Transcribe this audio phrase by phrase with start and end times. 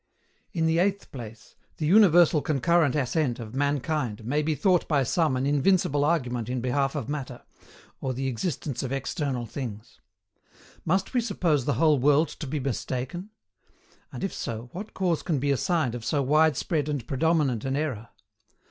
[0.51, 5.35] In the eighth place, the universal concurrent assent of mankind may be thought by some
[5.37, 7.43] an invincible argument in behalf of Matter,
[7.99, 10.01] or the existence of external things.
[10.85, 13.29] Must we suppose the whole world to be mistaken?
[14.11, 18.09] And if so, what cause can be assigned of so widespread and predominant an error?